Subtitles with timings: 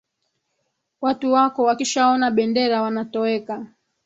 [1.01, 3.67] Watu wako wakishaona bendera, wanatoweka.